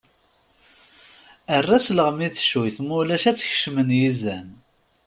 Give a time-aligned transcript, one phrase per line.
[1.55, 4.49] Err-as lɣem i tecuyt mulac ad t-kecmen yizan.